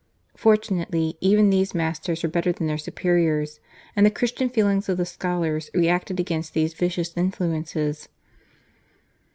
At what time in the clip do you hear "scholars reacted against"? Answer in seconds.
5.05-6.55